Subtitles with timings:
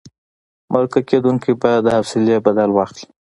[0.73, 3.05] مرکه کېدونکی باید د حوصلې بدل واخلي.